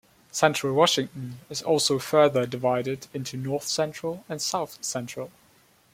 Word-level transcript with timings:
Central 0.31 0.73
Washington 0.73 1.39
is 1.47 1.61
also 1.61 1.99
further 1.99 2.47
divided 2.47 3.05
into 3.13 3.37
North 3.37 3.67
Central 3.67 4.25
and 4.27 4.41
South 4.41 4.83
Central. 4.83 5.29